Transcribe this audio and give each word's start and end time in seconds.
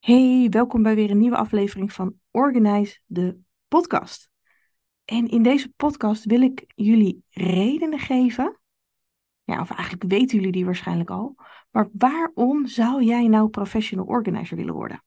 Hey, 0.00 0.46
welkom 0.50 0.82
bij 0.82 0.94
weer 0.94 1.10
een 1.10 1.18
nieuwe 1.18 1.36
aflevering 1.36 1.92
van 1.92 2.14
Organize 2.30 3.00
de 3.06 3.38
podcast. 3.68 4.30
En 5.04 5.28
in 5.28 5.42
deze 5.42 5.72
podcast 5.76 6.24
wil 6.24 6.40
ik 6.40 6.64
jullie 6.74 7.24
redenen 7.30 7.98
geven. 7.98 8.60
Ja, 9.44 9.60
of 9.60 9.70
eigenlijk 9.70 10.12
weten 10.12 10.36
jullie 10.36 10.52
die 10.52 10.64
waarschijnlijk 10.64 11.10
al. 11.10 11.34
Maar 11.70 11.88
waarom 11.92 12.66
zou 12.66 13.02
jij 13.02 13.28
nou 13.28 13.48
professional 13.48 14.06
organizer 14.06 14.56
willen 14.56 14.74
worden? 14.74 15.04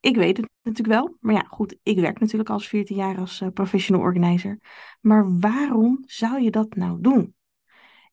Ik 0.00 0.16
weet 0.16 0.36
het 0.36 0.48
natuurlijk 0.62 0.98
wel, 0.98 1.16
maar 1.20 1.34
ja, 1.34 1.44
goed, 1.48 1.78
ik 1.82 1.98
werk 1.98 2.20
natuurlijk 2.20 2.50
al 2.50 2.58
14 2.58 2.96
jaar 2.96 3.18
als 3.18 3.40
uh, 3.40 3.48
professional 3.48 4.02
organizer. 4.02 4.60
Maar 5.00 5.38
waarom 5.38 6.02
zou 6.06 6.40
je 6.40 6.50
dat 6.50 6.74
nou 6.74 7.00
doen? 7.00 7.34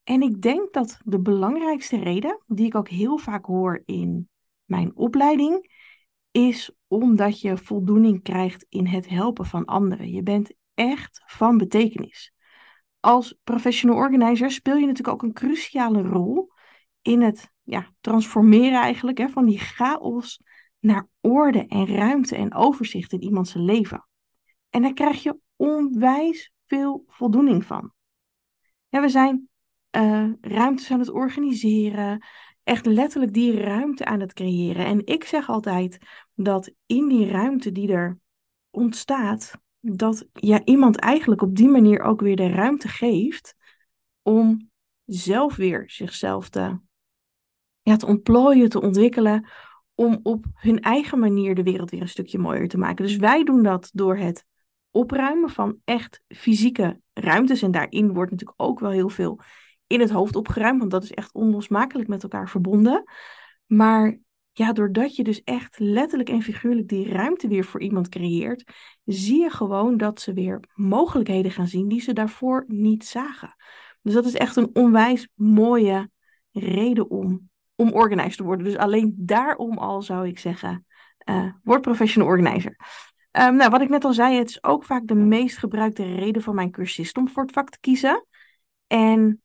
En 0.03 0.21
ik 0.21 0.41
denk 0.41 0.73
dat 0.73 0.99
de 1.03 1.19
belangrijkste 1.19 1.99
reden, 1.99 2.41
die 2.47 2.65
ik 2.65 2.75
ook 2.75 2.89
heel 2.89 3.17
vaak 3.17 3.45
hoor 3.45 3.81
in 3.85 4.29
mijn 4.65 4.95
opleiding, 4.95 5.72
is 6.33 6.71
omdat 6.87 7.41
je 7.41 7.57
voldoening 7.57 8.23
krijgt 8.23 8.65
in 8.69 8.85
het 8.85 9.09
helpen 9.09 9.45
van 9.45 9.65
anderen. 9.65 10.11
Je 10.11 10.23
bent 10.23 10.53
echt 10.73 11.21
van 11.25 11.57
betekenis. 11.57 12.33
Als 12.99 13.39
professional 13.43 13.97
organizer 13.97 14.51
speel 14.51 14.75
je 14.75 14.85
natuurlijk 14.85 15.15
ook 15.15 15.23
een 15.23 15.33
cruciale 15.33 16.01
rol 16.01 16.51
in 17.01 17.21
het 17.21 17.51
ja, 17.63 17.93
transformeren 18.01 18.81
eigenlijk 18.81 19.17
hè, 19.17 19.29
van 19.29 19.45
die 19.45 19.59
chaos 19.59 20.41
naar 20.79 21.07
orde 21.21 21.65
en 21.67 21.87
ruimte 21.87 22.35
en 22.35 22.53
overzicht 22.53 23.11
in 23.11 23.21
iemands 23.21 23.53
leven. 23.53 24.07
En 24.69 24.81
daar 24.81 24.93
krijg 24.93 25.23
je 25.23 25.37
onwijs 25.55 26.53
veel 26.65 27.03
voldoening 27.07 27.65
van. 27.65 27.93
We 28.89 29.09
zijn 29.09 29.49
uh, 29.91 30.29
ruimtes 30.41 30.91
aan 30.91 30.99
het 30.99 31.09
organiseren, 31.09 32.25
echt 32.63 32.85
letterlijk 32.85 33.33
die 33.33 33.59
ruimte 33.59 34.05
aan 34.05 34.19
het 34.19 34.33
creëren. 34.33 34.85
En 34.85 35.05
ik 35.05 35.23
zeg 35.23 35.49
altijd 35.49 35.97
dat 36.33 36.73
in 36.85 37.07
die 37.07 37.27
ruimte 37.27 37.71
die 37.71 37.91
er 37.91 38.19
ontstaat, 38.69 39.57
dat 39.79 40.27
ja, 40.33 40.61
iemand 40.63 40.97
eigenlijk 40.97 41.41
op 41.41 41.55
die 41.55 41.67
manier 41.67 42.01
ook 42.01 42.21
weer 42.21 42.35
de 42.35 42.49
ruimte 42.49 42.87
geeft 42.87 43.55
om 44.21 44.69
zelf 45.05 45.55
weer 45.55 45.83
zichzelf 45.89 46.49
te, 46.49 46.79
ja, 47.81 47.95
te 47.95 48.05
ontplooien, 48.05 48.69
te 48.69 48.81
ontwikkelen, 48.81 49.47
om 49.95 50.19
op 50.23 50.45
hun 50.53 50.79
eigen 50.79 51.19
manier 51.19 51.55
de 51.55 51.63
wereld 51.63 51.89
weer 51.89 52.01
een 52.01 52.07
stukje 52.07 52.37
mooier 52.37 52.67
te 52.67 52.77
maken. 52.77 53.05
Dus 53.05 53.15
wij 53.15 53.43
doen 53.43 53.63
dat 53.63 53.89
door 53.93 54.17
het 54.17 54.45
opruimen 54.91 55.49
van 55.49 55.77
echt 55.83 56.21
fysieke 56.27 56.99
ruimtes. 57.13 57.61
En 57.61 57.71
daarin 57.71 58.13
wordt 58.13 58.31
natuurlijk 58.31 58.61
ook 58.61 58.79
wel 58.79 58.91
heel 58.91 59.09
veel 59.09 59.39
in 59.93 59.99
het 59.99 60.09
hoofd 60.09 60.35
opgeruimd, 60.35 60.79
want 60.79 60.91
dat 60.91 61.03
is 61.03 61.11
echt 61.11 61.33
onlosmakelijk 61.33 62.09
met 62.09 62.23
elkaar 62.23 62.49
verbonden. 62.49 63.03
Maar 63.65 64.19
ja, 64.51 64.73
doordat 64.73 65.15
je 65.15 65.23
dus 65.23 65.43
echt 65.43 65.79
letterlijk 65.79 66.29
en 66.29 66.41
figuurlijk 66.41 66.87
die 66.87 67.09
ruimte 67.09 67.47
weer 67.47 67.65
voor 67.65 67.81
iemand 67.81 68.09
creëert, 68.09 68.71
zie 69.05 69.39
je 69.39 69.49
gewoon 69.49 69.97
dat 69.97 70.21
ze 70.21 70.33
weer 70.33 70.59
mogelijkheden 70.73 71.51
gaan 71.51 71.67
zien 71.67 71.87
die 71.87 72.01
ze 72.01 72.13
daarvoor 72.13 72.63
niet 72.67 73.05
zagen. 73.05 73.55
Dus 74.01 74.13
dat 74.13 74.25
is 74.25 74.35
echt 74.35 74.55
een 74.55 74.69
onwijs 74.73 75.27
mooie 75.33 76.09
reden 76.51 77.09
om, 77.09 77.49
om 77.75 77.89
te 77.89 78.43
worden. 78.43 78.65
Dus 78.65 78.77
alleen 78.77 79.13
daarom 79.17 79.77
al 79.77 80.01
zou 80.01 80.27
ik 80.27 80.39
zeggen, 80.39 80.85
uh, 81.29 81.53
word 81.63 81.81
professional 81.81 82.29
organizer. 82.29 82.75
Um, 83.31 83.55
nou, 83.55 83.69
wat 83.69 83.81
ik 83.81 83.89
net 83.89 84.05
al 84.05 84.13
zei, 84.13 84.37
het 84.37 84.49
is 84.49 84.63
ook 84.63 84.83
vaak 84.83 85.07
de 85.07 85.15
meest 85.15 85.57
gebruikte 85.57 86.15
reden 86.15 86.41
van 86.41 86.55
mijn 86.55 86.71
cursist 86.71 87.17
om 87.17 87.29
voor 87.29 87.43
het 87.43 87.51
vak 87.51 87.69
te 87.69 87.79
kiezen. 87.79 88.25
En 88.87 89.41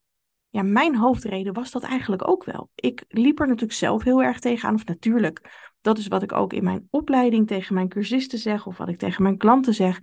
ja, 0.51 0.63
mijn 0.63 0.97
hoofdreden 0.97 1.53
was 1.53 1.71
dat 1.71 1.83
eigenlijk 1.83 2.29
ook 2.29 2.45
wel. 2.45 2.71
Ik 2.75 3.05
liep 3.09 3.41
er 3.41 3.47
natuurlijk 3.47 3.79
zelf 3.79 4.05
heel 4.05 4.23
erg 4.23 4.39
tegenaan, 4.39 4.75
of 4.75 4.85
natuurlijk, 4.85 5.71
dat 5.81 5.99
is 5.99 6.07
wat 6.07 6.23
ik 6.23 6.33
ook 6.33 6.53
in 6.53 6.65
mijn 6.65 6.87
opleiding 6.91 7.47
tegen 7.47 7.75
mijn 7.75 7.89
cursisten 7.89 8.39
zeg, 8.39 8.67
of 8.67 8.77
wat 8.77 8.89
ik 8.89 8.99
tegen 8.99 9.23
mijn 9.23 9.39
klanten 9.39 9.75
zeg. 9.75 10.01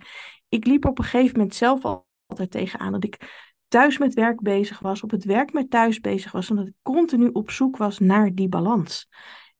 Ik 0.48 0.66
liep 0.66 0.84
op 0.84 0.98
een 0.98 1.04
gegeven 1.04 1.36
moment 1.36 1.54
zelf 1.54 1.84
altijd 2.26 2.50
tegenaan 2.50 2.92
dat 2.92 3.04
ik 3.04 3.44
thuis 3.68 3.98
met 3.98 4.14
werk 4.14 4.40
bezig 4.40 4.78
was, 4.78 5.02
op 5.02 5.10
het 5.10 5.24
werk 5.24 5.52
met 5.52 5.70
thuis 5.70 6.00
bezig 6.00 6.32
was, 6.32 6.50
omdat 6.50 6.66
ik 6.66 6.74
continu 6.82 7.28
op 7.32 7.50
zoek 7.50 7.76
was 7.76 7.98
naar 7.98 8.34
die 8.34 8.48
balans. 8.48 9.08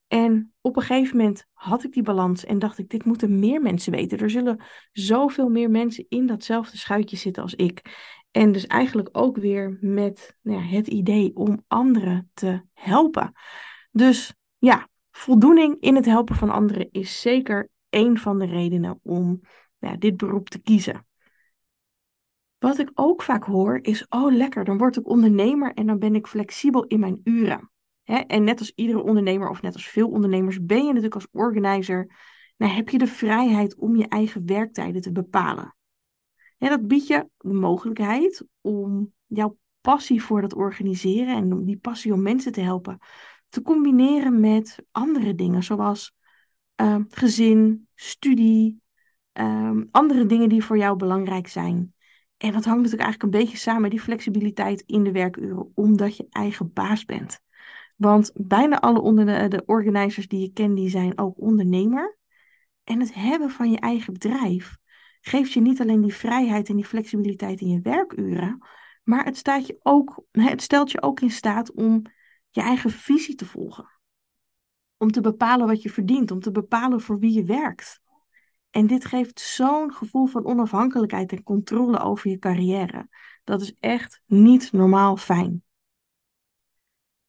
En 0.06 0.52
op 0.60 0.76
een 0.76 0.82
gegeven 0.82 1.16
moment 1.16 1.46
had 1.52 1.84
ik 1.84 1.92
die 1.92 2.02
balans 2.02 2.44
en 2.44 2.58
dacht 2.58 2.78
ik, 2.78 2.88
dit 2.88 3.04
moeten 3.04 3.38
meer 3.38 3.60
mensen 3.60 3.92
weten. 3.92 4.18
Er 4.18 4.30
zullen 4.30 4.64
zoveel 4.92 5.48
meer 5.48 5.70
mensen 5.70 6.06
in 6.08 6.26
datzelfde 6.26 6.76
schuitje 6.76 7.16
zitten 7.16 7.42
als 7.42 7.54
ik. 7.54 7.82
En 8.36 8.52
dus 8.52 8.66
eigenlijk 8.66 9.08
ook 9.12 9.36
weer 9.36 9.78
met 9.80 10.36
nou 10.42 10.58
ja, 10.58 10.66
het 10.66 10.86
idee 10.86 11.36
om 11.36 11.64
anderen 11.66 12.30
te 12.34 12.62
helpen. 12.72 13.32
Dus 13.90 14.34
ja, 14.58 14.88
voldoening 15.10 15.80
in 15.80 15.94
het 15.94 16.04
helpen 16.04 16.36
van 16.36 16.50
anderen 16.50 16.88
is 16.90 17.20
zeker 17.20 17.68
een 17.90 18.18
van 18.18 18.38
de 18.38 18.46
redenen 18.46 19.00
om 19.02 19.40
ja, 19.78 19.96
dit 19.96 20.16
beroep 20.16 20.48
te 20.48 20.58
kiezen. 20.58 21.06
Wat 22.58 22.78
ik 22.78 22.90
ook 22.94 23.22
vaak 23.22 23.44
hoor 23.44 23.78
is, 23.82 24.08
oh 24.08 24.32
lekker, 24.32 24.64
dan 24.64 24.78
word 24.78 24.96
ik 24.96 25.08
ondernemer 25.08 25.74
en 25.74 25.86
dan 25.86 25.98
ben 25.98 26.14
ik 26.14 26.26
flexibel 26.26 26.84
in 26.84 27.00
mijn 27.00 27.20
uren. 27.24 27.70
en 28.04 28.44
net 28.44 28.58
als 28.58 28.72
iedere 28.74 29.02
ondernemer 29.02 29.48
of 29.48 29.62
net 29.62 29.74
als 29.74 29.88
veel 29.88 30.08
ondernemers 30.08 30.64
ben 30.64 30.78
je 30.78 30.86
natuurlijk 30.86 31.14
als 31.14 31.28
organizer, 31.30 32.16
nou 32.56 32.72
heb 32.72 32.88
je 32.88 32.98
de 32.98 33.06
vrijheid 33.06 33.76
om 33.76 33.96
je 33.96 34.08
eigen 34.08 34.46
werktijden 34.46 35.00
te 35.00 35.12
bepalen. 35.12 35.75
En 36.58 36.68
dat 36.68 36.86
biedt 36.86 37.06
je 37.06 37.28
de 37.38 37.52
mogelijkheid 37.52 38.44
om 38.60 39.12
jouw 39.26 39.58
passie 39.80 40.22
voor 40.22 40.40
dat 40.40 40.54
organiseren 40.54 41.36
en 41.36 41.64
die 41.64 41.78
passie 41.78 42.12
om 42.12 42.22
mensen 42.22 42.52
te 42.52 42.60
helpen 42.60 42.98
te 43.48 43.62
combineren 43.62 44.40
met 44.40 44.78
andere 44.90 45.34
dingen, 45.34 45.62
zoals 45.62 46.14
uh, 46.80 46.96
gezin, 47.08 47.88
studie, 47.94 48.80
ehm, 49.32 49.84
andere 49.90 50.26
dingen 50.26 50.48
die 50.48 50.64
voor 50.64 50.78
jou 50.78 50.96
belangrijk 50.96 51.48
zijn. 51.48 51.94
En 52.36 52.52
dat 52.52 52.64
hangt 52.64 52.82
natuurlijk 52.82 53.02
eigenlijk 53.02 53.22
een 53.22 53.40
beetje 53.40 53.56
samen 53.56 53.90
die 53.90 54.00
flexibiliteit 54.00 54.82
in 54.86 55.02
de 55.02 55.12
werkuren, 55.12 55.70
omdat 55.74 56.16
je 56.16 56.26
eigen 56.30 56.72
baas 56.72 57.04
bent. 57.04 57.40
Want 57.96 58.32
bijna 58.34 58.80
alle 58.80 59.00
onder 59.00 59.26
de, 59.26 59.48
de 59.48 59.62
organizers 59.66 60.28
die 60.28 60.40
je 60.40 60.52
kent, 60.52 60.76
die 60.76 60.88
zijn 60.88 61.18
ook 61.18 61.40
ondernemer. 61.40 62.18
En 62.84 63.00
het 63.00 63.14
hebben 63.14 63.50
van 63.50 63.70
je 63.70 63.78
eigen 63.78 64.12
bedrijf 64.12 64.76
geeft 65.28 65.52
je 65.52 65.60
niet 65.60 65.80
alleen 65.80 66.00
die 66.00 66.14
vrijheid 66.14 66.68
en 66.68 66.76
die 66.76 66.84
flexibiliteit 66.84 67.60
in 67.60 67.68
je 67.68 67.80
werkuren, 67.80 68.66
maar 69.02 69.24
het, 69.24 69.36
staat 69.36 69.66
je 69.66 69.78
ook, 69.82 70.24
het 70.30 70.62
stelt 70.62 70.90
je 70.90 71.02
ook 71.02 71.20
in 71.20 71.30
staat 71.30 71.72
om 71.72 72.02
je 72.50 72.60
eigen 72.60 72.90
visie 72.90 73.34
te 73.34 73.44
volgen. 73.44 73.90
Om 74.96 75.10
te 75.10 75.20
bepalen 75.20 75.66
wat 75.66 75.82
je 75.82 75.90
verdient, 75.90 76.30
om 76.30 76.40
te 76.40 76.50
bepalen 76.50 77.00
voor 77.00 77.18
wie 77.18 77.32
je 77.32 77.44
werkt. 77.44 78.00
En 78.70 78.86
dit 78.86 79.04
geeft 79.04 79.40
zo'n 79.40 79.92
gevoel 79.92 80.26
van 80.26 80.44
onafhankelijkheid 80.44 81.32
en 81.32 81.42
controle 81.42 81.98
over 81.98 82.30
je 82.30 82.38
carrière. 82.38 83.08
Dat 83.44 83.60
is 83.60 83.74
echt 83.80 84.22
niet 84.26 84.72
normaal 84.72 85.16
fijn. 85.16 85.62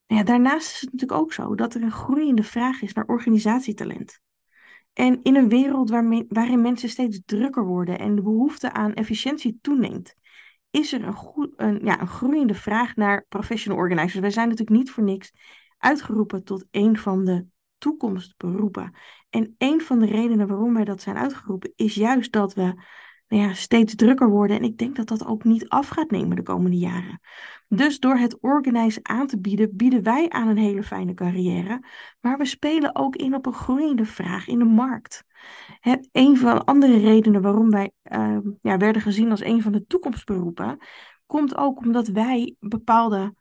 Ja, 0.06 0.24
daarnaast 0.24 0.74
is 0.74 0.81
het 0.81 0.91
natuurlijk 0.91 1.22
ook 1.22 1.34
zo 1.34 1.56
dat 1.56 1.74
er 1.74 1.81
een 1.81 1.91
groeiende 1.91 2.44
vraag 2.44 2.81
is 2.81 2.94
naar 2.94 3.06
organisatietalent. 3.06 4.22
En 4.97 5.19
in 5.24 5.35
een 5.35 5.50
wereld 5.50 5.90
waarin 6.30 6.62
mensen 6.62 6.90
steeds 6.90 7.22
drukker 7.25 7.66
worden 7.66 8.00
en 8.00 8.16
de 8.16 8.22
behoefte 8.22 8.72
aan 8.72 8.94
efficiëntie 8.94 9.58
toeneemt, 9.62 10.16
is 10.69 10.94
er 10.94 11.03
een, 11.03 11.53
een, 11.56 11.80
ja, 11.84 12.02
een 12.02 12.08
groeiende 12.08 12.53
vraag 12.53 12.96
naar 12.96 13.25
professional 13.30 13.80
organizers. 13.80 14.19
Wij 14.19 14.31
zijn 14.31 14.50
natuurlijk 14.50 14.78
niet 14.78 14.91
voor 14.91 15.03
niks 15.03 15.31
uitgeroepen 15.78 16.44
tot 16.44 16.66
een 16.72 16.97
van 16.97 17.25
de 17.25 17.46
toekomstberoepen. 17.78 18.96
En 19.30 19.56
een 19.58 19.81
van 19.81 20.00
de 20.00 20.06
redenen 20.06 20.47
waarom 20.47 20.74
wij 20.74 20.85
dat 20.85 21.02
zijn 21.02 21.18
uitgeroepen 21.18 21.74
is 21.75 21.96
juist 21.96 22.31
dat 22.31 22.53
we 22.53 22.84
nou 23.27 23.43
ja, 23.43 23.53
steeds 23.53 23.95
drukker 23.95 24.29
worden. 24.29 24.57
En 24.57 24.63
ik 24.63 24.77
denk 24.77 24.95
dat 24.95 25.07
dat 25.07 25.25
ook 25.25 25.43
niet 25.43 25.69
af 25.69 25.88
gaat 25.88 26.11
nemen 26.11 26.35
de 26.35 26.43
komende 26.43 26.77
jaren. 26.77 27.19
Dus 27.67 27.99
door 27.99 28.17
het 28.17 28.38
organizen 28.41 29.07
aan 29.09 29.27
te 29.27 29.39
bieden, 29.39 29.75
bieden 29.75 30.03
wij 30.03 30.29
aan 30.29 30.47
een 30.47 30.57
hele 30.57 30.83
fijne 30.83 31.13
carrière. 31.13 31.85
Maar 32.19 32.37
we 32.37 32.45
spelen 32.45 32.95
ook 32.95 33.16
in 33.16 33.35
op 33.35 33.45
een 33.45 33.53
groeiende 33.53 34.05
vraag 34.05 34.47
in 34.47 34.59
de 34.59 34.66
markt. 34.66 35.23
Het, 35.79 36.09
een 36.11 36.37
van 36.37 36.55
de 36.55 36.63
andere 36.63 36.99
redenen 36.99 37.41
waarom 37.41 37.69
wij 37.69 37.91
uh, 38.03 38.37
ja, 38.59 38.78
werden 38.78 39.02
gezien 39.02 39.31
als 39.31 39.43
een 39.43 39.61
van 39.61 39.72
de 39.72 39.85
toekomstberoepen, 39.85 40.78
komt 41.25 41.57
ook 41.57 41.79
omdat 41.79 42.07
wij 42.07 42.55
bepaalde 42.59 43.34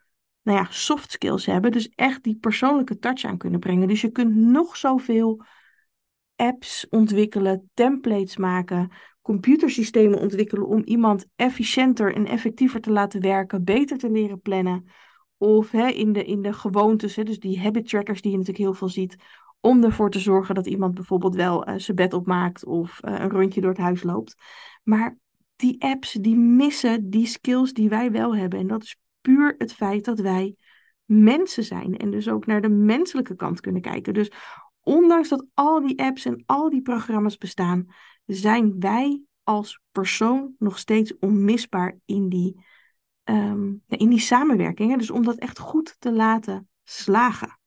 nou 0.43 0.59
ja, 0.59 0.67
soft 0.71 1.11
skills 1.11 1.47
hebben. 1.47 1.73
Dus 1.73 1.89
echt 1.89 2.23
die 2.23 2.37
persoonlijke 2.37 2.99
touch 2.99 3.25
aan 3.25 3.39
kunnen 3.39 3.61
brengen. 3.61 3.89
Dus 3.89 4.01
je 4.01 4.11
kunt 4.11 4.35
nog 4.35 4.77
zoveel 4.77 5.45
apps 6.37 6.87
ontwikkelen, 6.89 7.71
templates 7.75 8.37
maken, 8.37 8.91
computersystemen 9.23 10.19
ontwikkelen 10.19 10.67
om 10.67 10.83
iemand 10.85 11.27
efficiënter 11.37 12.15
en 12.15 12.27
effectiever 12.27 12.81
te 12.81 12.93
laten 12.93 13.21
werken, 13.21 13.65
beter 13.65 13.99
te 13.99 14.11
leren 14.11 14.41
plannen. 14.41 14.85
Of 15.37 15.71
hè, 15.71 15.87
in, 15.89 16.13
de, 16.13 16.25
in 16.25 16.43
de 16.43 16.53
gewoontes, 16.53 17.17
hè, 17.17 17.23
dus 17.23 17.39
die 17.39 17.61
habit 17.61 17.89
trackers 17.89 18.21
die 18.21 18.31
je 18.31 18.37
natuurlijk 18.37 18.65
heel 18.65 18.75
veel 18.75 18.89
ziet, 18.89 19.17
om 19.61 19.85
ervoor 19.85 20.11
te 20.11 20.19
zorgen 20.19 20.55
dat 20.55 20.67
iemand 20.67 20.95
bijvoorbeeld 20.95 21.35
wel 21.35 21.69
uh, 21.69 21.75
zijn 21.77 21.97
bed 21.97 22.13
opmaakt 22.13 22.65
of 22.65 23.01
uh, 23.05 23.21
een 23.21 23.31
rondje 23.31 23.61
door 23.61 23.71
het 23.71 23.81
huis 23.81 24.03
loopt. 24.03 24.35
Maar 24.83 25.19
die 25.57 25.83
apps 25.83 26.13
die 26.13 26.37
missen 26.37 27.11
die 27.11 27.27
skills 27.27 27.73
die 27.73 27.89
wij 27.89 28.11
wel 28.11 28.37
hebben. 28.37 28.59
En 28.59 28.67
dat 28.67 28.83
is 28.83 28.97
puur 29.21 29.55
het 29.59 29.73
feit 29.73 30.05
dat 30.05 30.19
wij 30.19 30.57
mensen 31.05 31.65
zijn 31.65 31.97
en 31.97 32.11
dus 32.11 32.29
ook 32.29 32.47
naar 32.47 32.61
de 32.61 32.69
menselijke 32.69 33.37
kant 33.37 33.61
kunnen 33.61 33.83
kijken. 33.83 34.15
Dus 34.15 34.31
ondanks 34.87 35.29
dat 35.29 35.47
al 35.55 35.87
die 35.87 36.03
apps 36.03 36.25
en 36.25 36.43
al 36.47 36.71
die 36.71 36.83
programma's 36.83 37.37
bestaan, 37.37 37.87
zijn 38.27 38.81
wij 38.81 39.23
als 39.43 39.81
persoon 39.93 40.55
nog 40.59 40.79
steeds 40.79 41.19
onmisbaar 41.19 41.99
in 42.05 42.29
die, 42.29 42.65
ehm, 43.25 43.75
in 43.87 44.09
die 44.09 44.21
samenwerking. 44.21 44.99
Dus 44.99 45.11
om 45.11 45.25
dat 45.25 45.37
echt 45.37 45.59
goed 45.59 45.97
te 45.99 46.13
laten 46.13 46.69
slagen. 46.85 47.59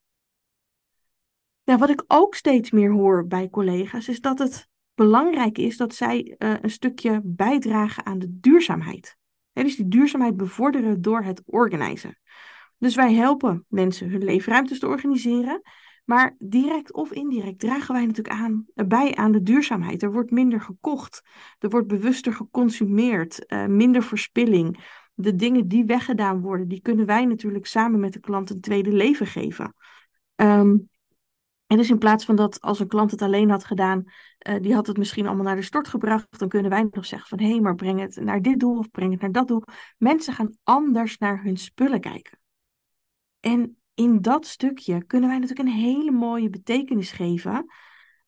Wat 1.64 1.90
ik 1.90 2.04
ook 2.08 2.36
steeds 2.36 2.72
meer 2.72 2.92
hoor 2.92 3.28
bij 3.28 3.50
collega's 3.50 4.08
is 4.08 4.22
dat 4.22 4.40
het 4.40 4.68
belangrijk 4.94 5.58
is 5.58 5.78
dat 5.78 5.96
zij 5.96 6.36
uh, 6.38 6.54
een 6.62 6.70
stukje 6.70 7.22
bijdragen 7.24 8.06
aan 8.06 8.20
de 8.20 8.40
duurzaamheid. 8.40 9.18
Dus 9.54 9.76
die 9.76 9.88
duurzaamheid 9.88 10.38
bevorderen 10.38 11.02
door 11.02 11.24
het 11.24 11.42
organiseren. 11.46 12.20
Dus 12.78 12.96
wij 12.96 13.14
helpen 13.14 13.66
mensen 13.68 14.10
hun 14.10 14.24
leefruimtes 14.24 14.80
te 14.80 14.88
organiseren. 14.88 15.62
Maar 16.10 16.36
direct 16.40 16.94
of 16.94 17.12
indirect 17.12 17.60
dragen 17.60 17.94
wij 17.94 18.06
natuurlijk 18.06 18.36
aan, 18.36 18.66
bij 18.74 19.16
aan 19.16 19.32
de 19.32 19.42
duurzaamheid. 19.42 20.04
Er 20.04 20.12
wordt 20.12 20.32
minder 20.32 20.62
gekocht, 20.62 21.22
er 21.60 21.70
wordt 21.70 21.88
bewuster 21.88 22.34
geconsumeerd, 22.34 23.44
uh, 23.48 23.66
minder 23.66 24.04
verspilling. 24.04 24.98
De 25.14 25.36
dingen 25.36 25.68
die 25.68 25.86
weggedaan 25.86 26.42
worden, 26.42 26.68
die 26.68 26.82
kunnen 26.82 27.06
wij 27.06 27.26
natuurlijk 27.26 27.66
samen 27.66 28.00
met 28.00 28.14
de 28.14 28.20
klant 28.20 28.50
een 28.50 28.62
tweede 28.62 28.92
leven 28.92 29.28
geven. 29.28 29.76
Um, 30.36 30.90
en 31.68 31.78
dus 31.78 31.90
in 31.90 31.98
plaats 31.98 32.26
van 32.26 32.36
dat 32.36 32.62
als 32.62 32.80
een 32.80 32.88
klant 32.88 33.12
het 33.12 33.22
alleen 33.22 33.50
had 33.50 33.64
gedaan, 33.64 34.04
uh, 34.48 34.56
die 34.62 34.74
had 34.74 34.88
het 34.88 34.98
misschien 34.98 35.28
allemaal 35.28 35.46
naar 35.46 35.56
de 35.56 35.62
stort 35.62 35.88
gebracht, 35.88 36.40
dan 36.40 36.50
kunnen 36.50 36.72
wij 36.72 36.88
nog 36.92 37.06
zeggen 37.06 37.30
van 37.30 37.40
hé, 37.40 37.52
hey, 37.52 37.62
maar 37.62 37.76
breng 37.76 38.00
het 38.00 38.16
naar 38.16 38.42
dit 38.42 38.60
doel 38.60 38.78
of 38.78 38.90
breng 38.90 39.12
het 39.12 39.22
naar 39.22 39.32
dat 39.32 39.48
doel. 39.48 39.64
Mensen 39.98 40.34
gaan 40.34 40.58
anders 40.64 41.18
naar 41.18 41.44
hun 41.44 41.58
spullen 41.58 42.00
kijken. 42.00 42.40
En 43.40 43.79
in 44.00 44.22
dat 44.22 44.46
stukje 44.46 45.04
kunnen 45.04 45.30
wij 45.30 45.40
natuurlijk 45.40 45.70
een 45.70 45.76
hele 45.76 46.12
mooie 46.12 46.50
betekenis 46.50 47.12
geven 47.12 47.66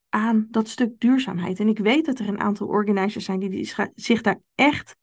aan 0.09 0.47
dat 0.49 0.67
stuk 0.67 0.99
duurzaamheid. 0.99 1.59
En 1.59 1.67
ik 1.67 1.79
weet 1.79 2.05
dat 2.05 2.19
er 2.19 2.27
een 2.27 2.39
aantal 2.39 2.67
organizers 2.67 3.25
zijn 3.25 3.39
die 3.39 3.73
zich 3.95 4.21
daar 4.21 4.39
echt 4.55 4.95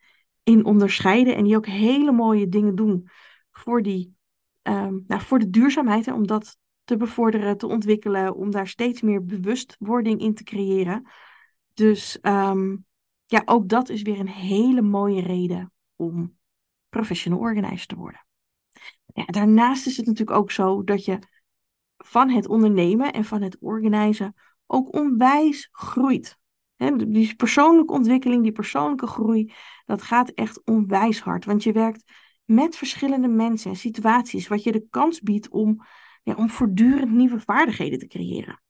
in 0.42 0.64
onderscheiden 0.64 1.36
en 1.36 1.44
die 1.44 1.56
ook 1.56 1.66
hele 1.66 2.12
mooie 2.12 2.48
dingen 2.48 2.74
doen 2.74 3.08
voor, 3.50 3.82
die, 3.82 4.14
um, 4.62 5.04
nou, 5.06 5.20
voor 5.20 5.38
de 5.38 5.50
duurzaamheid. 5.50 6.06
Hè, 6.06 6.12
om 6.12 6.26
dat 6.26 6.56
te 6.84 6.96
bevorderen, 6.96 7.58
te 7.58 7.66
ontwikkelen, 7.66 8.34
om 8.34 8.50
daar 8.50 8.68
steeds 8.68 9.00
meer 9.02 9.24
bewustwording 9.24 10.20
in 10.20 10.34
te 10.34 10.44
creëren. 10.44 11.08
Dus 11.74 12.18
um, 12.22 12.84
ja, 13.26 13.42
ook 13.44 13.68
dat 13.68 13.88
is 13.88 14.02
weer 14.02 14.20
een 14.20 14.28
hele 14.28 14.82
mooie 14.82 15.22
reden 15.22 15.72
om 15.96 16.36
professional 16.88 17.38
organizer 17.38 17.86
te 17.86 17.96
worden. 17.96 18.27
Ja, 19.18 19.24
daarnaast 19.24 19.86
is 19.86 19.96
het 19.96 20.06
natuurlijk 20.06 20.38
ook 20.38 20.50
zo 20.50 20.84
dat 20.84 21.04
je 21.04 21.18
van 21.96 22.30
het 22.30 22.48
ondernemen 22.48 23.12
en 23.12 23.24
van 23.24 23.42
het 23.42 23.56
organiseren 23.60 24.34
ook 24.66 24.94
onwijs 24.94 25.68
groeit. 25.72 26.38
die 27.06 27.36
persoonlijke 27.36 27.92
ontwikkeling, 27.92 28.42
die 28.42 28.52
persoonlijke 28.52 29.06
groei, 29.06 29.52
dat 29.86 30.02
gaat 30.02 30.30
echt 30.30 30.64
onwijs 30.64 31.20
hard. 31.20 31.44
Want 31.44 31.62
je 31.62 31.72
werkt 31.72 32.12
met 32.44 32.76
verschillende 32.76 33.28
mensen 33.28 33.70
en 33.70 33.76
situaties, 33.76 34.48
wat 34.48 34.62
je 34.62 34.72
de 34.72 34.86
kans 34.90 35.20
biedt 35.20 35.48
om, 35.48 35.84
ja, 36.22 36.34
om 36.34 36.50
voortdurend 36.50 37.10
nieuwe 37.10 37.40
vaardigheden 37.40 37.98
te 37.98 38.06
creëren. 38.06 38.62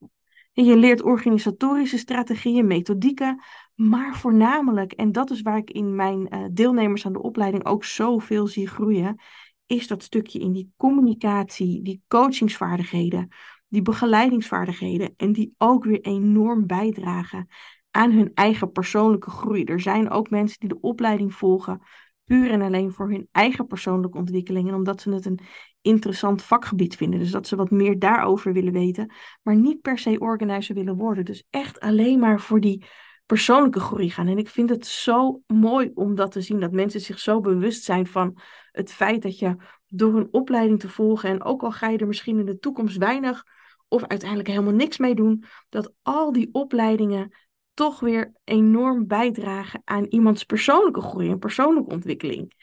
En 0.52 0.64
je 0.64 0.76
leert 0.76 1.02
organisatorische 1.02 1.98
strategieën, 1.98 2.66
methodieken, 2.66 3.42
maar 3.74 4.16
voornamelijk, 4.16 4.92
en 4.92 5.12
dat 5.12 5.30
is 5.30 5.42
waar 5.42 5.56
ik 5.56 5.70
in 5.70 5.94
mijn 5.94 6.34
uh, 6.34 6.44
deelnemers 6.52 7.06
aan 7.06 7.12
de 7.12 7.22
opleiding 7.22 7.64
ook 7.64 7.84
zoveel 7.84 8.46
zie 8.46 8.66
groeien, 8.66 9.20
is 9.68 9.86
dat 9.86 10.02
stukje 10.02 10.38
in 10.38 10.52
die 10.52 10.72
communicatie, 10.76 11.82
die 11.82 12.02
coachingsvaardigheden, 12.08 13.28
die 13.68 13.82
begeleidingsvaardigheden 13.82 15.14
en 15.16 15.32
die 15.32 15.54
ook 15.58 15.84
weer 15.84 16.00
enorm 16.00 16.66
bijdragen 16.66 17.48
aan 17.90 18.10
hun 18.10 18.30
eigen 18.34 18.72
persoonlijke 18.72 19.30
groei. 19.30 19.64
Er 19.64 19.80
zijn 19.80 20.10
ook 20.10 20.30
mensen 20.30 20.58
die 20.60 20.68
de 20.68 20.80
opleiding 20.80 21.34
volgen 21.34 21.82
puur 22.24 22.50
en 22.50 22.62
alleen 22.62 22.92
voor 22.92 23.10
hun 23.10 23.28
eigen 23.32 23.66
persoonlijke 23.66 24.18
ontwikkeling 24.18 24.68
en 24.68 24.74
omdat 24.74 25.00
ze 25.00 25.10
het 25.10 25.26
een 25.26 25.40
interessant 25.80 26.42
vakgebied 26.42 26.96
vinden. 26.96 27.18
Dus 27.18 27.30
dat 27.30 27.46
ze 27.46 27.56
wat 27.56 27.70
meer 27.70 27.98
daarover 27.98 28.52
willen 28.52 28.72
weten, 28.72 29.12
maar 29.42 29.56
niet 29.56 29.80
per 29.80 29.98
se 29.98 30.18
organizer 30.18 30.74
willen 30.74 30.96
worden. 30.96 31.24
Dus 31.24 31.44
echt 31.50 31.80
alleen 31.80 32.18
maar 32.18 32.40
voor 32.40 32.60
die 32.60 32.84
persoonlijke 33.28 33.80
groei 33.80 34.10
gaan. 34.10 34.26
En 34.26 34.38
ik 34.38 34.48
vind 34.48 34.70
het 34.70 34.86
zo 34.86 35.42
mooi 35.46 35.90
om 35.94 36.14
dat 36.14 36.32
te 36.32 36.40
zien, 36.40 36.60
dat 36.60 36.72
mensen 36.72 37.00
zich 37.00 37.18
zo 37.18 37.40
bewust 37.40 37.84
zijn 37.84 38.06
van 38.06 38.38
het 38.72 38.92
feit 38.92 39.22
dat 39.22 39.38
je 39.38 39.56
door 39.86 40.16
een 40.16 40.28
opleiding 40.30 40.80
te 40.80 40.88
volgen, 40.88 41.30
en 41.30 41.42
ook 41.42 41.62
al 41.62 41.72
ga 41.72 41.88
je 41.88 41.98
er 41.98 42.06
misschien 42.06 42.38
in 42.38 42.46
de 42.46 42.58
toekomst 42.58 42.96
weinig 42.96 43.44
of 43.88 44.04
uiteindelijk 44.04 44.48
helemaal 44.48 44.72
niks 44.72 44.98
mee 44.98 45.14
doen, 45.14 45.44
dat 45.68 45.92
al 46.02 46.32
die 46.32 46.48
opleidingen 46.52 47.34
toch 47.74 48.00
weer 48.00 48.32
enorm 48.44 49.06
bijdragen 49.06 49.82
aan 49.84 50.04
iemands 50.04 50.44
persoonlijke 50.44 51.00
groei 51.00 51.30
en 51.30 51.38
persoonlijke 51.38 51.92
ontwikkeling. 51.92 52.54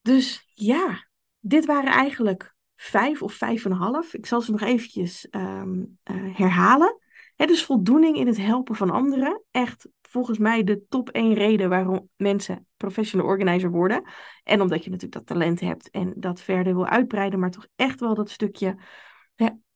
Dus 0.00 0.50
ja, 0.54 1.08
dit 1.38 1.66
waren 1.66 1.92
eigenlijk 1.92 2.54
vijf 2.76 3.22
of 3.22 3.32
vijf 3.32 3.64
en 3.64 3.70
een 3.70 3.76
half. 3.76 4.14
Ik 4.14 4.26
zal 4.26 4.40
ze 4.40 4.50
nog 4.50 4.60
eventjes 4.60 5.26
um, 5.30 5.98
uh, 6.10 6.36
herhalen. 6.36 6.99
Het 7.40 7.50
is 7.50 7.64
voldoening 7.64 8.16
in 8.16 8.26
het 8.26 8.36
helpen 8.36 8.74
van 8.74 8.90
anderen. 8.90 9.42
Echt 9.50 9.88
volgens 10.02 10.38
mij 10.38 10.64
de 10.64 10.86
top 10.88 11.08
één 11.08 11.34
reden 11.34 11.68
waarom 11.68 12.08
mensen 12.16 12.66
professional 12.76 13.26
organizer 13.26 13.70
worden. 13.70 14.04
En 14.42 14.60
omdat 14.60 14.84
je 14.84 14.90
natuurlijk 14.90 15.26
dat 15.26 15.26
talent 15.26 15.60
hebt 15.60 15.90
en 15.90 16.12
dat 16.16 16.40
verder 16.40 16.74
wil 16.74 16.86
uitbreiden, 16.86 17.38
maar 17.38 17.50
toch 17.50 17.66
echt 17.76 18.00
wel 18.00 18.14
dat 18.14 18.30
stukje 18.30 18.76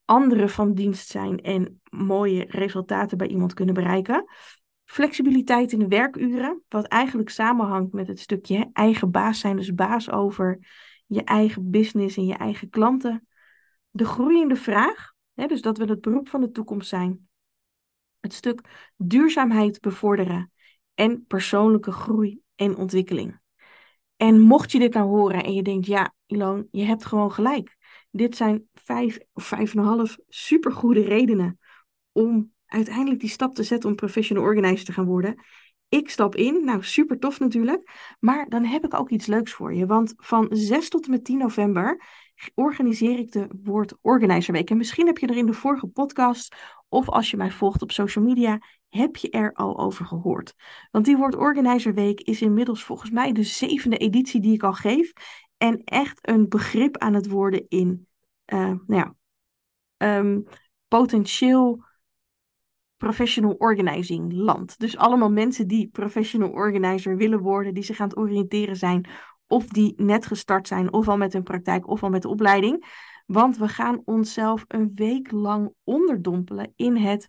anderen 0.05 0.49
van 0.49 0.73
dienst 0.73 1.07
zijn 1.07 1.41
en 1.41 1.81
mooie 1.89 2.45
resultaten 2.49 3.17
bij 3.17 3.27
iemand 3.27 3.53
kunnen 3.53 3.73
bereiken. 3.73 4.25
Flexibiliteit 4.83 5.71
in 5.71 5.79
de 5.79 5.87
werkuren, 5.87 6.61
wat 6.67 6.85
eigenlijk 6.85 7.29
samenhangt 7.29 7.93
met 7.93 8.07
het 8.07 8.19
stukje 8.19 8.69
eigen 8.73 9.11
baas 9.11 9.39
zijn, 9.39 9.55
dus 9.55 9.73
baas 9.73 10.09
over 10.09 10.59
je 11.05 11.23
eigen 11.23 11.69
business 11.69 12.17
en 12.17 12.25
je 12.25 12.35
eigen 12.35 12.69
klanten. 12.69 13.27
De 13.89 14.05
groeiende 14.05 14.55
vraag, 14.55 15.13
dus 15.33 15.61
dat 15.61 15.77
we 15.77 15.85
het 15.85 16.01
beroep 16.01 16.29
van 16.29 16.41
de 16.41 16.51
toekomst 16.51 16.89
zijn 16.89 17.27
het 18.25 18.33
stuk 18.33 18.89
duurzaamheid 18.97 19.81
bevorderen 19.81 20.51
en 20.93 21.25
persoonlijke 21.27 21.91
groei 21.91 22.39
en 22.55 22.75
ontwikkeling. 22.75 23.39
En 24.17 24.39
mocht 24.39 24.71
je 24.71 24.79
dit 24.79 24.93
nou 24.93 25.07
horen 25.07 25.43
en 25.43 25.53
je 25.53 25.61
denkt, 25.61 25.85
ja, 25.85 26.13
Ilon, 26.25 26.67
je 26.71 26.83
hebt 26.83 27.05
gewoon 27.05 27.31
gelijk. 27.31 27.75
Dit 28.11 28.35
zijn 28.35 28.69
vijf 28.73 29.19
of 29.33 29.45
vijf 29.45 29.73
en 29.73 29.79
een 29.79 29.85
half 29.85 30.17
supergoede 30.27 31.01
redenen 31.01 31.59
om 32.11 32.53
uiteindelijk 32.65 33.19
die 33.19 33.29
stap 33.29 33.55
te 33.55 33.63
zetten 33.63 33.89
om 33.89 33.95
professional 33.95 34.43
organizer 34.43 34.85
te 34.85 34.93
gaan 34.93 35.05
worden. 35.05 35.35
Ik 35.89 36.09
stap 36.09 36.35
in, 36.35 36.65
nou 36.65 36.83
super 36.83 37.19
tof 37.19 37.39
natuurlijk, 37.39 37.91
maar 38.19 38.49
dan 38.49 38.65
heb 38.65 38.85
ik 38.85 38.93
ook 38.93 39.09
iets 39.09 39.25
leuks 39.25 39.51
voor 39.51 39.73
je. 39.73 39.85
Want 39.85 40.13
van 40.17 40.47
6 40.49 40.89
tot 40.89 41.05
en 41.05 41.11
met 41.11 41.23
10 41.23 41.37
november 41.37 42.03
organiseer 42.53 43.19
ik 43.19 43.31
de 43.31 43.47
Woord 43.63 43.93
Organizer 44.01 44.53
Week. 44.53 44.69
En 44.69 44.77
misschien 44.77 45.05
heb 45.05 45.17
je 45.17 45.27
er 45.27 45.37
in 45.37 45.45
de 45.45 45.53
vorige 45.53 45.87
podcast 45.87 46.55
of 46.89 47.09
als 47.09 47.31
je 47.31 47.37
mij 47.37 47.51
volgt 47.51 47.81
op 47.81 47.91
social 47.91 48.25
media, 48.25 48.59
heb 48.89 49.15
je 49.15 49.29
er 49.29 49.53
al 49.53 49.77
over 49.77 50.05
gehoord. 50.05 50.53
Want 50.91 51.05
die 51.05 51.17
Word 51.17 51.35
Organizer 51.35 51.93
Week 51.93 52.21
is 52.21 52.41
inmiddels 52.41 52.83
volgens 52.83 53.11
mij 53.11 53.31
de 53.31 53.43
zevende 53.43 53.97
editie 53.97 54.41
die 54.41 54.53
ik 54.53 54.63
al 54.63 54.73
geef. 54.73 55.11
En 55.57 55.83
echt 55.83 56.19
een 56.21 56.49
begrip 56.49 56.97
aan 56.97 57.13
het 57.13 57.27
worden 57.27 57.65
in 57.67 58.07
uh, 58.45 58.59
nou 58.59 58.85
ja, 58.85 59.15
um, 60.19 60.43
potentieel 60.87 61.83
professional 62.97 63.55
organizing 63.57 64.33
land. 64.33 64.79
Dus 64.79 64.97
allemaal 64.97 65.31
mensen 65.31 65.67
die 65.67 65.87
professional 65.87 66.49
organizer 66.49 67.17
willen 67.17 67.39
worden, 67.39 67.73
die 67.73 67.83
zich 67.83 67.99
aan 67.99 68.07
het 68.07 68.17
oriënteren 68.17 68.75
zijn, 68.75 69.09
of 69.47 69.67
die 69.67 69.93
net 69.97 70.25
gestart 70.25 70.67
zijn, 70.67 70.93
of 70.93 71.07
al 71.07 71.17
met 71.17 71.33
hun 71.33 71.43
praktijk, 71.43 71.87
of 71.87 72.03
al 72.03 72.09
met 72.09 72.21
de 72.21 72.27
opleiding. 72.27 73.03
Want 73.25 73.57
we 73.57 73.67
gaan 73.67 74.01
onszelf 74.05 74.65
een 74.67 74.91
week 74.93 75.31
lang 75.31 75.73
onderdompelen 75.83 76.73
in 76.75 76.95
het 76.95 77.25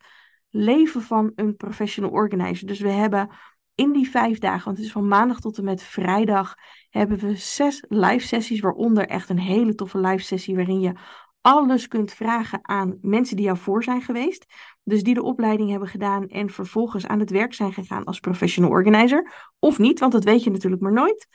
leven 0.50 1.02
van 1.02 1.32
een 1.34 1.56
professional 1.56 2.10
organizer. 2.10 2.66
Dus 2.66 2.80
we 2.80 2.90
hebben 2.90 3.30
in 3.74 3.92
die 3.92 4.10
vijf 4.10 4.38
dagen, 4.38 4.64
want 4.64 4.76
het 4.76 4.86
is 4.86 4.92
van 4.92 5.08
maandag 5.08 5.40
tot 5.40 5.58
en 5.58 5.64
met 5.64 5.82
vrijdag, 5.82 6.54
hebben 6.90 7.18
we 7.18 7.36
zes 7.36 7.84
live 7.88 8.26
sessies, 8.26 8.60
waaronder 8.60 9.06
echt 9.06 9.28
een 9.28 9.38
hele 9.38 9.74
toffe 9.74 9.98
live 9.98 10.24
sessie 10.24 10.54
waarin 10.54 10.80
je 10.80 10.92
alles 11.40 11.88
kunt 11.88 12.12
vragen 12.12 12.58
aan 12.62 12.98
mensen 13.00 13.36
die 13.36 13.44
jou 13.44 13.58
voor 13.58 13.84
zijn 13.84 14.02
geweest. 14.02 14.46
Dus 14.82 15.02
die 15.02 15.14
de 15.14 15.22
opleiding 15.22 15.70
hebben 15.70 15.88
gedaan 15.88 16.26
en 16.26 16.50
vervolgens 16.50 17.06
aan 17.06 17.20
het 17.20 17.30
werk 17.30 17.54
zijn 17.54 17.72
gegaan 17.72 18.04
als 18.04 18.20
professional 18.20 18.70
organizer. 18.70 19.32
Of 19.58 19.78
niet, 19.78 20.00
want 20.00 20.12
dat 20.12 20.24
weet 20.24 20.44
je 20.44 20.50
natuurlijk 20.50 20.82
maar 20.82 20.92
nooit. 20.92 21.28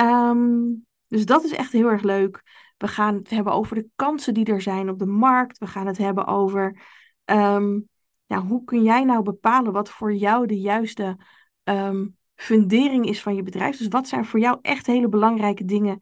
Um, 0.00 0.86
dus 1.06 1.26
dat 1.26 1.44
is 1.44 1.52
echt 1.52 1.72
heel 1.72 1.88
erg 1.88 2.02
leuk. 2.02 2.42
We 2.76 2.88
gaan 2.88 3.14
het 3.14 3.30
hebben 3.30 3.52
over 3.52 3.76
de 3.76 3.88
kansen 3.96 4.34
die 4.34 4.44
er 4.44 4.60
zijn 4.60 4.88
op 4.88 4.98
de 4.98 5.06
markt. 5.06 5.58
We 5.58 5.66
gaan 5.66 5.86
het 5.86 5.98
hebben 5.98 6.26
over 6.26 6.82
um, 7.24 7.88
ja, 8.26 8.42
hoe 8.42 8.64
kun 8.64 8.82
jij 8.82 9.04
nou 9.04 9.22
bepalen 9.22 9.72
wat 9.72 9.90
voor 9.90 10.14
jou 10.14 10.46
de 10.46 10.60
juiste 10.60 11.16
um, 11.64 12.16
fundering 12.34 13.06
is 13.06 13.22
van 13.22 13.34
je 13.34 13.42
bedrijf. 13.42 13.76
Dus 13.76 13.88
wat 13.88 14.08
zijn 14.08 14.24
voor 14.24 14.40
jou 14.40 14.58
echt 14.62 14.86
hele 14.86 15.08
belangrijke 15.08 15.64
dingen 15.64 15.98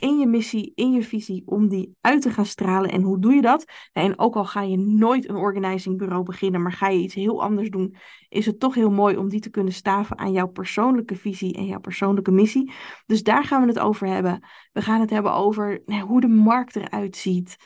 in 0.00 0.18
je 0.18 0.26
missie, 0.26 0.72
in 0.74 0.92
je 0.92 1.02
visie, 1.02 1.42
om 1.46 1.68
die 1.68 1.96
uit 2.00 2.22
te 2.22 2.30
gaan 2.30 2.46
stralen. 2.46 2.90
En 2.90 3.02
hoe 3.02 3.18
doe 3.18 3.34
je 3.34 3.42
dat? 3.42 3.64
En 3.92 4.18
ook 4.18 4.36
al 4.36 4.44
ga 4.44 4.62
je 4.62 4.76
nooit 4.76 5.28
een 5.28 5.36
organizing 5.36 5.98
bureau 5.98 6.22
beginnen, 6.22 6.62
maar 6.62 6.72
ga 6.72 6.88
je 6.88 6.98
iets 6.98 7.14
heel 7.14 7.42
anders 7.42 7.70
doen, 7.70 7.96
is 8.28 8.46
het 8.46 8.60
toch 8.60 8.74
heel 8.74 8.90
mooi 8.90 9.16
om 9.16 9.28
die 9.28 9.40
te 9.40 9.50
kunnen 9.50 9.72
staven 9.72 10.18
aan 10.18 10.32
jouw 10.32 10.46
persoonlijke 10.48 11.16
visie 11.16 11.54
en 11.54 11.66
jouw 11.66 11.80
persoonlijke 11.80 12.30
missie. 12.30 12.72
Dus 13.06 13.22
daar 13.22 13.44
gaan 13.44 13.60
we 13.60 13.68
het 13.68 13.78
over 13.78 14.06
hebben. 14.06 14.46
We 14.72 14.82
gaan 14.82 15.00
het 15.00 15.10
hebben 15.10 15.32
over 15.32 15.82
hoe 16.06 16.20
de 16.20 16.28
markt 16.28 16.76
eruit 16.76 17.16
ziet. 17.16 17.56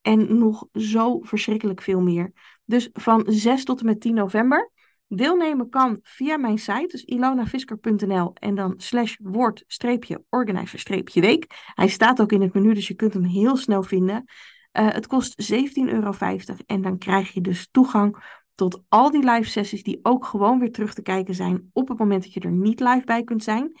En 0.00 0.38
nog 0.38 0.66
zo 0.72 1.20
verschrikkelijk 1.20 1.82
veel 1.82 2.00
meer. 2.00 2.32
Dus 2.64 2.88
van 2.92 3.24
6 3.26 3.64
tot 3.64 3.80
en 3.80 3.86
met 3.86 4.00
10 4.00 4.14
november 4.14 4.72
Deelnemen 5.08 5.68
kan 5.68 5.98
via 6.02 6.36
mijn 6.36 6.58
site, 6.58 6.86
dus 6.86 7.04
ilonavisker.nl 7.04 8.32
en 8.34 8.54
dan 8.54 8.74
slash 8.76 9.16
woord 9.22 9.64
streepje 9.66 10.24
organizer 10.28 11.00
week. 11.12 11.46
Hij 11.74 11.88
staat 11.88 12.20
ook 12.20 12.32
in 12.32 12.40
het 12.40 12.54
menu, 12.54 12.74
dus 12.74 12.88
je 12.88 12.94
kunt 12.94 13.14
hem 13.14 13.24
heel 13.24 13.56
snel 13.56 13.82
vinden. 13.82 14.24
Uh, 14.72 14.88
het 14.88 15.06
kost 15.06 15.52
17,50 15.52 15.58
euro 15.74 16.12
en 16.66 16.82
dan 16.82 16.98
krijg 16.98 17.32
je 17.32 17.40
dus 17.40 17.68
toegang 17.70 18.16
tot 18.54 18.82
al 18.88 19.10
die 19.10 19.30
live 19.30 19.50
sessies 19.50 19.82
die 19.82 19.98
ook 20.02 20.24
gewoon 20.24 20.58
weer 20.58 20.72
terug 20.72 20.94
te 20.94 21.02
kijken 21.02 21.34
zijn 21.34 21.70
op 21.72 21.88
het 21.88 21.98
moment 21.98 22.22
dat 22.22 22.32
je 22.32 22.40
er 22.40 22.50
niet 22.50 22.80
live 22.80 23.04
bij 23.04 23.24
kunt 23.24 23.42
zijn. 23.42 23.72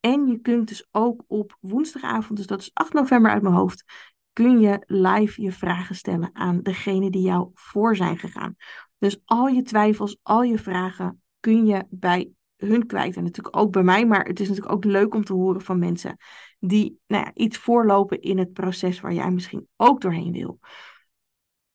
En 0.00 0.26
je 0.26 0.40
kunt 0.40 0.68
dus 0.68 0.88
ook 0.92 1.24
op 1.26 1.56
woensdagavond, 1.60 2.38
dus 2.38 2.46
dat 2.46 2.60
is 2.60 2.70
8 2.74 2.92
november 2.92 3.30
uit 3.30 3.42
mijn 3.42 3.54
hoofd, 3.54 3.84
kun 4.32 4.60
je 4.60 4.82
live 4.86 5.42
je 5.42 5.52
vragen 5.52 5.94
stellen 5.94 6.30
aan 6.32 6.62
degene 6.62 7.10
die 7.10 7.22
jou 7.22 7.50
voor 7.54 7.96
zijn 7.96 8.18
gegaan. 8.18 8.56
Dus 8.98 9.20
al 9.24 9.46
je 9.46 9.62
twijfels, 9.62 10.18
al 10.22 10.42
je 10.42 10.58
vragen 10.58 11.22
kun 11.40 11.66
je 11.66 11.84
bij 11.90 12.30
hun 12.56 12.86
kwijt. 12.86 13.16
En 13.16 13.22
natuurlijk 13.22 13.56
ook 13.56 13.72
bij 13.72 13.82
mij, 13.82 14.06
maar 14.06 14.24
het 14.24 14.40
is 14.40 14.48
natuurlijk 14.48 14.74
ook 14.74 14.84
leuk 14.84 15.14
om 15.14 15.24
te 15.24 15.32
horen 15.32 15.60
van 15.60 15.78
mensen 15.78 16.16
die 16.58 17.00
nou 17.06 17.24
ja, 17.24 17.30
iets 17.34 17.58
voorlopen 17.58 18.20
in 18.20 18.38
het 18.38 18.52
proces 18.52 19.00
waar 19.00 19.12
jij 19.12 19.30
misschien 19.30 19.68
ook 19.76 20.00
doorheen 20.00 20.32
wil. 20.32 20.58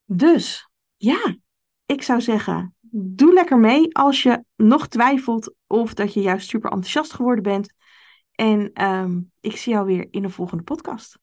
Dus 0.06 0.70
ja, 0.96 1.38
ik 1.86 2.02
zou 2.02 2.22
zeggen, 2.22 2.76
doe 2.90 3.34
lekker 3.34 3.58
mee 3.58 3.96
als 3.96 4.24
je 4.24 4.44
nog 4.56 4.88
twijfelt 4.88 5.56
of 5.68 5.94
dat 5.94 6.14
je 6.14 6.22
juist 6.22 6.50
super 6.50 6.72
enthousiast 6.72 7.14
geworden 7.14 7.44
bent. 7.44 7.74
En 8.32 8.84
um, 8.86 9.32
ik 9.40 9.58
zie 9.58 9.74
jou 9.74 9.86
weer 9.86 10.08
in 10.12 10.22
de 10.22 10.30
volgende 10.30 10.64
podcast. 10.64 11.20